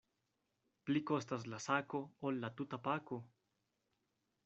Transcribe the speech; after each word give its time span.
Pli 0.89 1.01
kostas 1.11 1.45
la 1.55 1.61
sako, 1.67 2.01
ol 2.31 2.43
la 2.47 2.53
tuta 2.61 2.83
pako. 2.91 3.23